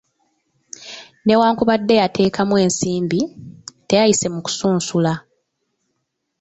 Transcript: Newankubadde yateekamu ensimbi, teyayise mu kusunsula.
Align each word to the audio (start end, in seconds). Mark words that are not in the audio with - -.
Newankubadde 1.25 1.93
yateekamu 2.01 2.53
ensimbi, 2.65 3.19
teyayise 3.87 4.27
mu 4.33 4.39
kusunsula. 4.45 5.13